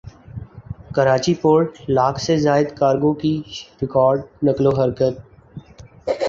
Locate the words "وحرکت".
4.67-5.15